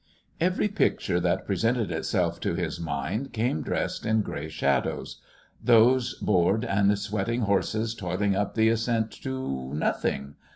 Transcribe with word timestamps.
Every 0.39 0.67
picture 0.67 1.19
that 1.19 1.45
presented 1.45 1.91
itself 1.91 2.39
to 2.39 2.55
his 2.55 2.79
mind 2.79 3.33
came 3.33 3.61
dressed 3.61 4.03
in 4.03 4.23
grey 4.23 4.49
shadows: 4.49 5.21
those 5.63 6.15
bored 6.15 6.65
and 6.65 6.97
sweating 6.97 7.41
horses 7.41 7.93
toiling 7.93 8.35
up 8.35 8.55
the 8.55 8.69
ascent 8.69 9.11
to 9.21 9.71
nothing! 9.75 10.37